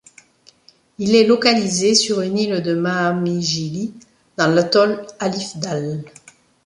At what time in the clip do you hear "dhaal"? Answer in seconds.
5.57-6.03